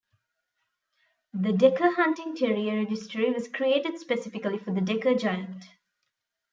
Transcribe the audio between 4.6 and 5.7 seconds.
the Decker Giant.